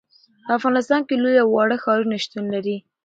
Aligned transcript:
په 0.45 0.51
افغانستان 0.57 1.01
کې 1.07 1.15
لوی 1.23 1.35
او 1.43 1.47
واړه 1.51 1.77
ښارونه 1.83 2.15
شتون 2.23 2.45
لري. 2.55 2.77